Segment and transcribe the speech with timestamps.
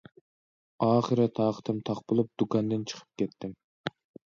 [0.85, 3.57] ئاخىرى تاقىتىم تاق بولۇپ دۇكاندىن چىقىپ كەتتىم.